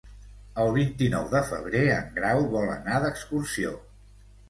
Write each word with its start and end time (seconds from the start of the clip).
El 0.63 0.71
vint-i-nou 0.77 1.27
de 1.35 1.43
febrer 1.51 1.85
en 1.99 2.09
Grau 2.19 2.43
vol 2.57 2.75
anar 2.81 3.01
d'excursió. 3.07 3.79